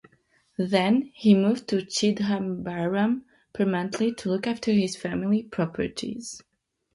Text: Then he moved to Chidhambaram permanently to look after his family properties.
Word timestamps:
Then 0.57 1.11
he 1.13 1.35
moved 1.35 1.67
to 1.67 1.75
Chidhambaram 1.85 3.21
permanently 3.53 4.11
to 4.15 4.29
look 4.29 4.47
after 4.47 4.71
his 4.71 4.95
family 4.97 5.43
properties. 5.43 6.41